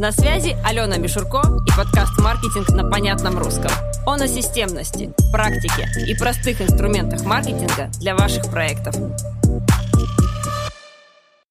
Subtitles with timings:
[0.00, 3.70] На связи Алена Мишурко и подкаст «Маркетинг на понятном русском».
[4.06, 8.94] Он о системности, практике и простых инструментах маркетинга для ваших проектов.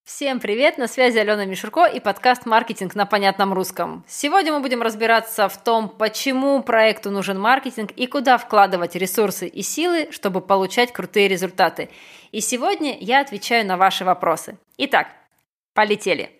[0.04, 0.80] Всем привет!
[0.80, 4.04] На связи Алена Мишурко и подкаст «Маркетинг на понятном русском».
[4.07, 9.61] Сегодня мы будем разбираться в том, почему проекту нужен маркетинг и куда вкладывать ресурсы и
[9.61, 11.92] силы, чтобы получать крутые результаты.
[12.32, 14.57] И сегодня я отвечаю на ваши вопросы.
[14.75, 15.10] Итак,
[15.75, 16.39] полетели!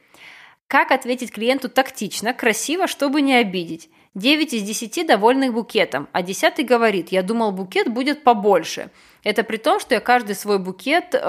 [0.70, 3.90] Как ответить клиенту тактично, красиво, чтобы не обидеть?
[4.16, 8.90] 9 из 10 довольных букетом, а 10 говорит, я думал, букет будет побольше–
[9.24, 11.20] это при том, что я каждый свой букет э,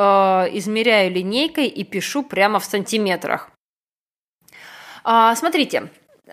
[0.53, 3.51] измеряю линейкой и пишу прямо в сантиметрах.
[5.03, 5.91] А, смотрите,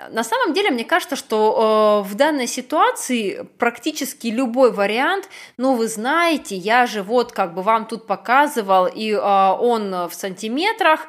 [0.09, 5.87] на самом деле, мне кажется, что э, в данной ситуации практически любой вариант, ну, вы
[5.87, 11.07] знаете, я же вот как бы вам тут показывал, и э, он в сантиметрах,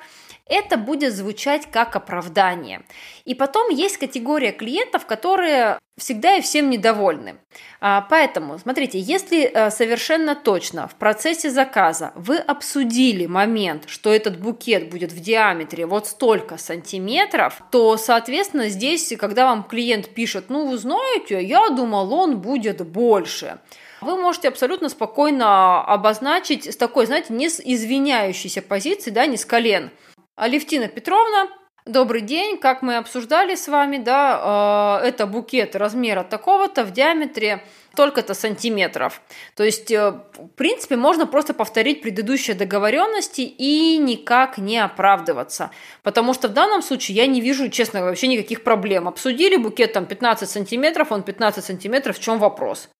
[0.49, 2.83] это будет звучать как оправдание.
[3.25, 7.37] И потом есть категория клиентов, которые всегда и всем недовольны.
[7.81, 14.41] А, поэтому, смотрите, если э, совершенно точно в процессе заказа вы обсудили момент, что этот
[14.41, 20.69] букет будет в диаметре вот столько сантиметров, то, соответственно, здесь, когда вам клиент пишет, ну,
[20.69, 23.59] вы знаете, я думал, он будет больше,
[24.01, 29.45] вы можете абсолютно спокойно обозначить с такой, знаете, не с извиняющейся позиции, да, не с
[29.45, 29.91] колен.
[30.39, 31.48] Алевтина Петровна,
[31.84, 37.64] Добрый день, как мы обсуждали с вами, да, э, это букет размера такого-то в диаметре
[37.94, 39.22] столько-то сантиметров.
[39.56, 45.70] То есть, э, в принципе, можно просто повторить предыдущие договоренности и никак не оправдываться.
[46.03, 49.09] Потому что в данном случае я не вижу, честно, вообще никаких проблем.
[49.09, 52.91] Обсудили букет там 15 сантиметров, он 15 сантиметров, в чем вопрос?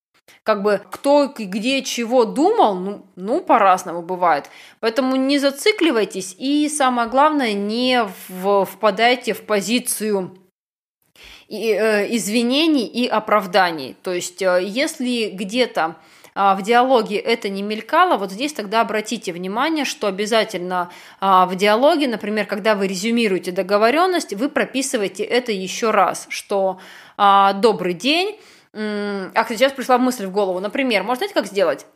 [0.43, 4.51] Как бы кто где чего думал, ну, ну по-разному бывает.
[4.81, 10.39] Поэтому не зацикливайтесь и самое главное, не в, впадайте в позицию
[11.49, 13.97] и, э, извинений и оправданий.
[14.03, 15.97] То есть, э, если где-то
[16.35, 20.91] э, в диалоге это не мелькало, вот здесь тогда обратите внимание, что обязательно
[21.21, 26.79] э, в диалоге, например, когда вы резюмируете договоренность, вы прописываете это еще раз, что
[27.17, 28.39] э, добрый день
[28.73, 30.61] а, сейчас пришла мысль в голову.
[30.61, 31.87] Например, можно знаете, как сделать?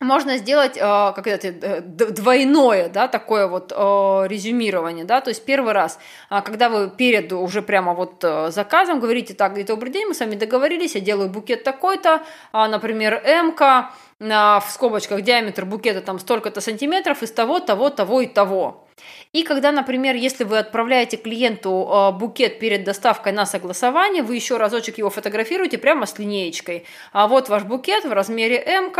[0.00, 5.44] можно сделать э, как это э, двойное, да, такое вот э, резюмирование, да, то есть
[5.44, 5.98] первый раз,
[6.30, 10.36] э, когда вы перед уже прямо вот заказом говорите, так, добрый день, мы с вами
[10.36, 12.22] договорились, я делаю букет такой-то,
[12.52, 18.26] э, например, э, в скобочках диаметр букета там столько-то сантиметров из того, того, того и
[18.26, 18.86] того.
[19.32, 24.58] И когда, например, если вы отправляете клиенту э, букет перед доставкой на согласование, вы еще
[24.58, 26.84] разочек его фотографируете прямо с линеечкой.
[27.12, 28.92] А вот ваш букет в размере М,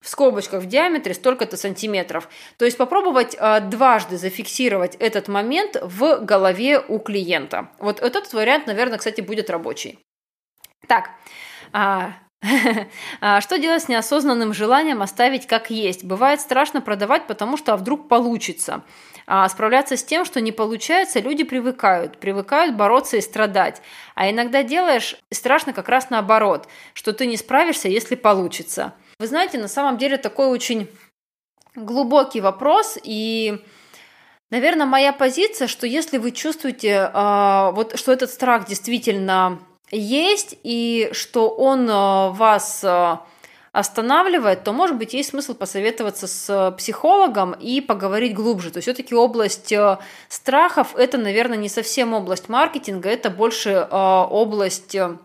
[0.00, 2.28] в скобочках в диаметре столько-то сантиметров.
[2.56, 7.70] То есть попробовать э, дважды зафиксировать этот момент в голове у клиента.
[7.78, 9.98] Вот этот вариант, наверное, кстати, будет рабочий.
[10.86, 11.10] Так,
[11.72, 12.12] а,
[13.40, 16.04] что делать с неосознанным желанием оставить как есть?
[16.04, 18.82] Бывает страшно продавать, потому что а вдруг получится.
[19.26, 23.82] А справляться с тем, что не получается, люди привыкают, привыкают бороться и страдать.
[24.14, 28.94] А иногда делаешь страшно как раз наоборот, что ты не справишься, если получится.
[29.18, 30.88] Вы знаете, на самом деле такой очень
[31.74, 33.62] глубокий вопрос, и
[34.50, 39.58] Наверное, моя позиция, что если вы чувствуете, э, вот, что этот страх действительно
[39.90, 43.16] есть, и что он э, вас э,
[43.72, 48.70] останавливает, то, может быть, есть смысл посоветоваться с психологом и поговорить глубже.
[48.70, 49.98] То есть все-таки область э,
[50.28, 55.16] страхов– это, наверное, не совсем область маркетинга, это больше э, область э,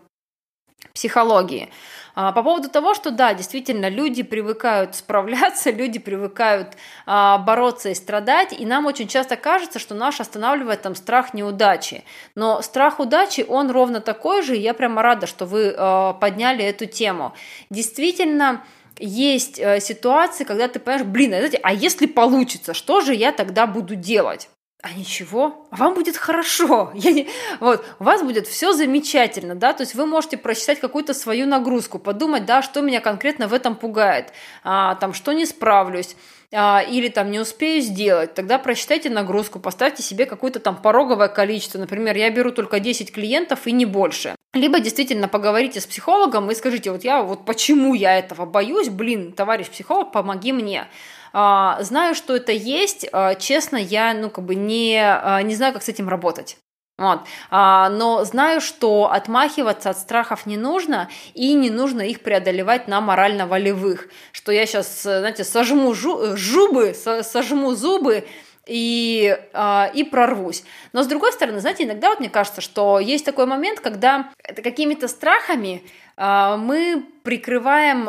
[1.04, 1.68] психологии.
[2.14, 6.68] А, по поводу того, что да, действительно, люди привыкают справляться, люди привыкают
[7.04, 12.04] а, бороться и страдать, и нам очень часто кажется, что наш останавливает там страх неудачи.
[12.34, 16.64] Но страх удачи, он ровно такой же, и я прямо рада, что вы а, подняли
[16.64, 17.34] эту тему.
[17.68, 18.64] Действительно,
[18.98, 23.66] есть э, ситуации, когда ты понимаешь, блин, а, а если получится, что же я тогда
[23.66, 24.48] буду делать?
[24.84, 27.26] А ничего, вам будет хорошо, я не...
[27.58, 31.98] вот, у вас будет все замечательно, да, то есть вы можете просчитать какую-то свою нагрузку,
[31.98, 36.16] подумать, да, что меня конкретно в этом пугает, а, там, что не справлюсь,
[36.52, 41.78] а, или там не успею сделать, тогда просчитайте нагрузку, поставьте себе какое-то там пороговое количество,
[41.78, 44.36] например, я беру только 10 клиентов и не больше.
[44.52, 49.32] Либо действительно поговорите с психологом и скажите, вот я, вот почему я этого боюсь, блин,
[49.32, 50.86] товарищ психолог, помоги мне.
[51.36, 55.72] А, знаю, что это есть, а, честно, я, ну, как бы не, а, не знаю,
[55.72, 56.58] как с этим работать.
[56.96, 57.22] Вот.
[57.50, 63.00] А, но знаю, что отмахиваться от страхов не нужно, и не нужно их преодолевать на
[63.00, 64.08] морально-волевых.
[64.30, 68.28] Что я сейчас, знаете, сожму жу- жубы, сожму зубы
[68.68, 70.62] и, э, и прорвусь.
[70.92, 75.08] Но с другой стороны, знаете, иногда вот мне кажется, что есть такой момент, когда какими-то
[75.08, 75.82] страхами
[76.16, 78.08] э, мы прикрываем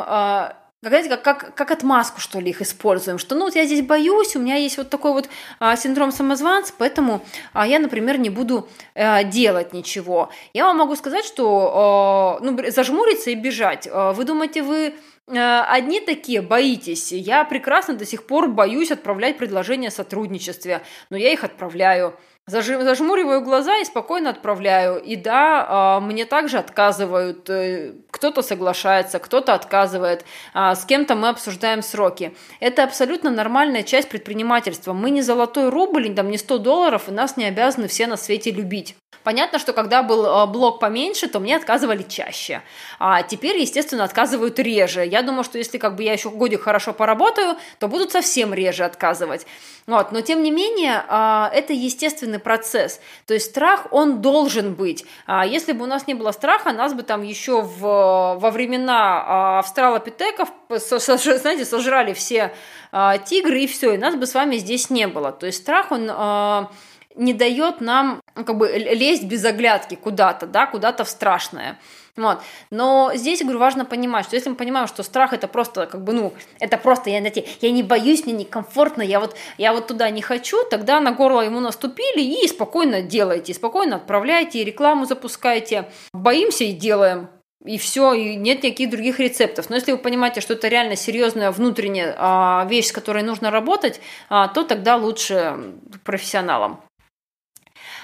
[0.86, 3.82] как, знаете, как, как, как отмазку, что ли, их используем, что, ну, вот я здесь
[3.84, 5.28] боюсь, у меня есть вот такой вот
[5.58, 10.30] а, синдром самозванца, поэтому а, я, например, не буду а, делать ничего.
[10.54, 13.88] Я вам могу сказать, что, а, ну, зажмуриться и бежать.
[13.90, 14.94] А, вы думаете, вы
[15.28, 17.10] одни такие боитесь.
[17.10, 22.16] Я прекрасно до сих пор боюсь отправлять предложения о сотрудничестве, но я их отправляю.
[22.48, 25.02] Зажмуриваю глаза и спокойно отправляю.
[25.02, 27.50] И да, а, мне также отказывают.
[27.50, 30.24] Э, кто-то соглашается, кто-то отказывает.
[30.54, 32.36] А, с кем-то мы обсуждаем сроки.
[32.60, 34.92] Это абсолютно нормальная часть предпринимательства.
[34.92, 38.52] Мы не золотой рубль, там не 100 долларов, и нас не обязаны все на свете
[38.52, 38.94] любить.
[39.26, 42.62] Понятно, что когда был а, блок поменьше, то мне отказывали чаще.
[42.98, 45.04] А теперь, естественно, отказывают реже.
[45.04, 48.84] Я думаю, что если как бы я еще годик хорошо поработаю, то будут совсем реже
[48.84, 49.46] отказывать.
[49.86, 50.12] Вот.
[50.12, 51.04] Но тем не менее,
[51.52, 53.00] это естественно естественный процесс.
[53.26, 55.04] То есть страх, он должен быть.
[55.26, 59.24] А если бы у нас не было страха, нас бы там еще в, во времена
[59.26, 62.54] а, австралопитеков, знаете, сожрали все
[62.92, 65.32] а, тигры и все, и нас бы с вами здесь не было.
[65.32, 66.70] То есть страх, он а,
[67.14, 71.78] не дает нам ну, как бы лезть без оглядки куда-то, да, куда-то в страшное.
[72.16, 72.38] Вот.
[72.70, 76.12] Но здесь, говорю, важно понимать, что если мы понимаем, что страх это просто, как бы,
[76.12, 80.08] ну, это просто, я, знаете, я не боюсь, мне некомфортно, я вот, я вот туда
[80.10, 85.90] не хочу, тогда на горло ему наступили и спокойно делайте, спокойно отправляйте, рекламу запускайте.
[86.14, 87.28] Боимся и делаем,
[87.64, 89.68] и все, и нет никаких других рецептов.
[89.68, 94.00] Но если вы понимаете, что это реально серьезная внутренняя а, вещь, с которой нужно работать,
[94.30, 95.74] а, то тогда лучше
[96.04, 96.80] профессионалам.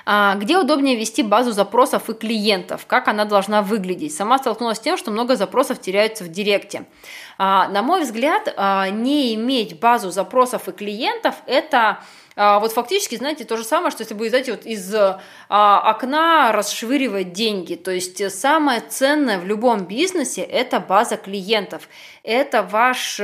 [0.04, 2.86] А, где удобнее вести базу запросов и клиентов?
[2.86, 4.14] Как она должна выглядеть?
[4.14, 6.86] Сама столкнулась с тем, что много запросов теряются в директе.
[7.38, 11.98] А, на мой взгляд, а, не иметь базу запросов и клиентов– это
[12.34, 14.94] вот фактически, знаете, то же самое, что если бы, знаете, вот из
[15.48, 17.74] окна расшвыривать деньги.
[17.74, 21.90] То есть самое ценное в любом бизнесе– это база клиентов.
[22.22, 23.20] Это ваш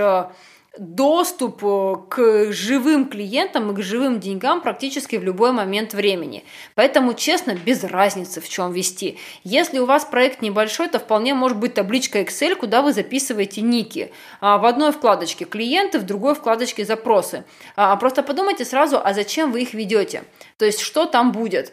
[0.78, 6.44] доступ э, к живым клиентам и к живым деньгам практически в любой момент времени.
[6.74, 9.18] Поэтому, честно, без разницы, в чем вести.
[9.44, 14.12] Если у вас проект небольшой, то вполне может быть табличка Excel, куда вы записываете ники.
[14.40, 17.44] А, в одной вкладочке клиенты, в другой вкладочке запросы.
[17.76, 20.24] А, просто подумайте сразу, а зачем вы их ведете?
[20.56, 21.72] То есть, что там будет?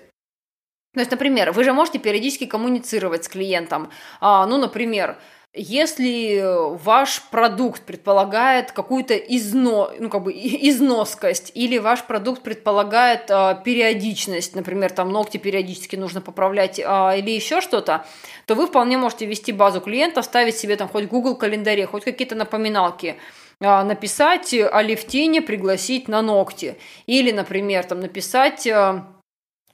[0.94, 3.90] То есть, например, вы же можете периодически коммуницировать с клиентом.
[4.22, 5.18] А, ну, например,
[5.56, 6.44] если
[6.84, 14.54] ваш продукт предполагает какую-то изно, ну, как бы износкость, или ваш продукт предполагает э, периодичность,
[14.54, 16.84] например, там ногти периодически нужно поправлять, э,
[17.20, 18.06] или еще что-то,
[18.46, 22.36] то вы вполне можете вести базу клиентов, ставить себе там хоть Google календаре, хоть какие-то
[22.36, 23.16] напоминалки,
[23.62, 26.78] э, написать о лифтине, пригласить на ногти.
[27.06, 28.68] Или, например, там написать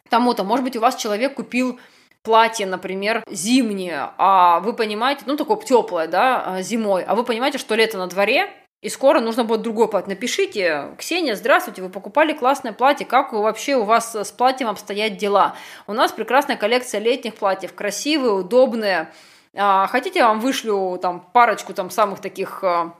[0.09, 1.79] тому-то, может быть, у вас человек купил
[2.23, 7.57] платье, например, зимнее, а вы понимаете, ну, такое теплое, да, а, зимой, а вы понимаете,
[7.57, 8.49] что лето на дворе,
[8.81, 10.09] и скоро нужно будет другое платье.
[10.09, 15.55] Напишите, Ксения, здравствуйте, вы покупали классное платье, как вообще у вас с платьем обстоят дела?
[15.85, 19.11] У нас прекрасная коллекция летних платьев, красивые, удобные.
[19.53, 22.95] А, хотите, я вам вышлю там парочку там самых таких а,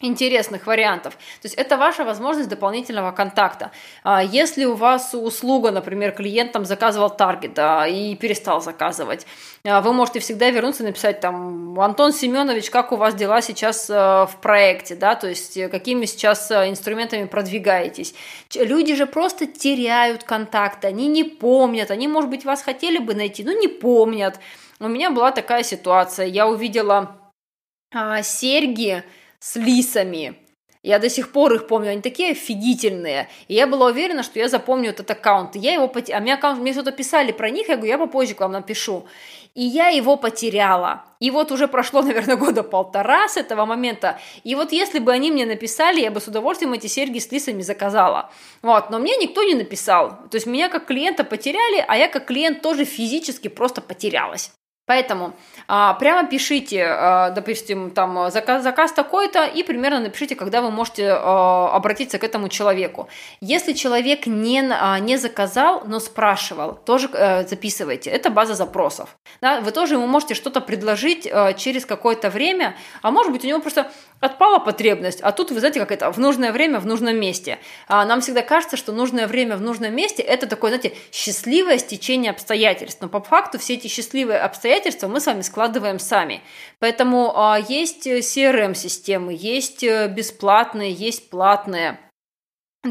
[0.00, 1.14] интересных вариантов.
[1.14, 3.70] То есть это ваша возможность дополнительного контакта.
[4.02, 9.24] А если у вас услуга, например, клиент там заказывал таргет да, и перестал заказывать,
[9.64, 13.88] а вы можете всегда вернуться и написать там, Антон Семенович, как у вас дела сейчас
[13.88, 18.14] э, в проекте, да, то есть э, какими сейчас э, инструментами продвигаетесь.
[18.54, 23.44] Люди же просто теряют контакт, они не помнят, они, может быть, вас хотели бы найти,
[23.44, 24.40] но не помнят.
[24.80, 27.16] У меня была такая ситуация, я увидела
[27.94, 29.04] а, серьги,
[29.44, 30.36] с лисами.
[30.82, 33.28] Я до сих пор их помню, они такие офигительные.
[33.48, 35.54] И я была уверена, что я запомню этот аккаунт.
[35.54, 36.08] Я его пот...
[36.10, 39.06] А мне аккаунт, мне что-то писали про них, я говорю, я попозже к вам напишу.
[39.54, 41.04] И я его потеряла.
[41.20, 44.18] И вот уже прошло, наверное, года полтора с этого момента.
[44.44, 47.60] И вот если бы они мне написали, я бы с удовольствием эти серьги с лисами
[47.60, 48.30] заказала.
[48.62, 50.10] Вот, но мне никто не написал.
[50.30, 54.52] То есть меня как клиента потеряли, а я как клиент тоже физически просто потерялась.
[54.86, 55.32] Поэтому
[55.66, 61.08] а, прямо пишите, а, допустим, там заказ, заказ такой-то и примерно напишите, когда вы можете
[61.10, 63.08] а, обратиться к этому человеку.
[63.40, 68.10] Если человек не, а, не заказал, но спрашивал, тоже а, записывайте.
[68.10, 69.16] Это база запросов.
[69.40, 73.48] Да, вы тоже ему можете что-то предложить а, через какое-то время, а может быть у
[73.48, 77.16] него просто отпала потребность, а тут, вы знаете, как это, в нужное время, в нужном
[77.16, 77.58] месте.
[77.88, 82.30] А нам всегда кажется, что нужное время в нужном месте– это такое, знаете, счастливое стечение
[82.30, 82.98] обстоятельств.
[83.00, 84.73] Но по факту все эти счастливые обстоятельства
[85.08, 86.42] мы с вами складываем сами.
[86.78, 91.98] Поэтому а, есть CRM-системы, есть э, бесплатные, есть платные.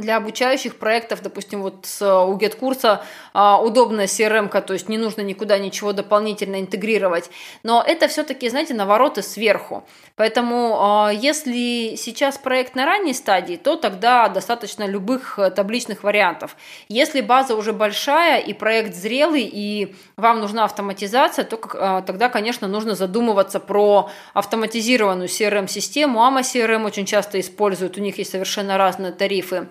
[0.02, 3.00] Для обучающих проектов, допустим, вот с, у GetCursa
[3.34, 7.30] а, удобная CRM, то есть не нужно никуда ничего дополнительно интегрировать.
[7.64, 9.84] Но это все-таки, знаете, навороты сверху.
[10.16, 16.56] Поэтому а, если сейчас проект на ранней стадии, то тогда достаточно любых э, табличных вариантов.
[16.88, 22.68] Если база уже большая и проект зрелый, и вам нужна автоматизация, то а, тогда, конечно,
[22.68, 26.20] нужно задумываться про автоматизированную CRM-систему.
[26.20, 29.68] AMA CRM очень часто используют, у них есть совершенно разные тарифы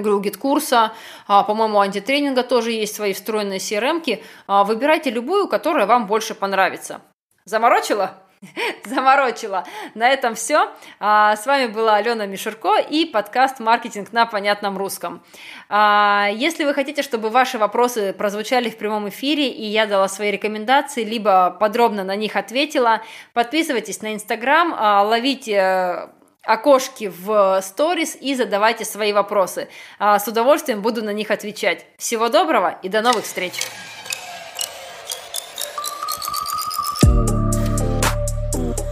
[0.00, 0.92] говорю, курса,
[1.26, 4.22] по-моему, антитренинга тоже есть свои встроенные CRM-ки.
[4.46, 7.02] А, выбирайте любую, которая вам больше понравится.
[7.44, 8.14] Заморочила?
[8.84, 9.64] Заморочила.
[9.94, 10.70] На этом все.
[11.00, 15.22] А, с вами была Алена Мишурко и подкаст «Маркетинг на понятном русском».
[15.68, 20.30] А, если вы хотите, чтобы ваши вопросы прозвучали в прямом эфире, и я дала свои
[20.30, 23.02] рекомендации, либо подробно на них ответила,
[23.34, 24.72] подписывайтесь на Инстаграм,
[25.06, 26.08] ловите
[26.44, 29.68] окошки в сторис и задавайте свои вопросы.
[29.98, 31.86] А, с удовольствием буду на них отвечать.
[31.98, 33.54] Всего доброго и до новых встреч!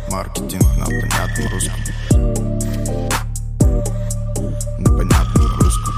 [0.09, 1.81] Маркетинг на понятном русском.
[4.79, 5.95] На понятном русском.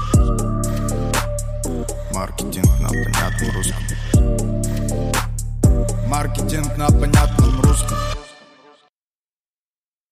[2.13, 3.83] Маркетинг на понятном русском.
[6.07, 8.24] Маркетинг на понятном русском.